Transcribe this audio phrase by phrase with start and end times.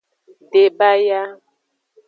[0.51, 1.21] Debaya.